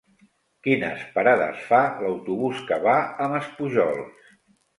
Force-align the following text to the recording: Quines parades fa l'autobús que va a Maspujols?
Quines 0.67 1.03
parades 1.17 1.59
fa 1.65 1.81
l'autobús 2.05 2.65
que 2.71 2.81
va 2.87 2.97
a 3.03 3.29
Maspujols? 3.37 4.27